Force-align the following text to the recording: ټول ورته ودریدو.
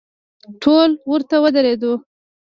ټول 0.61 0.89
ورته 1.09 1.35
ودریدو. 1.43 1.93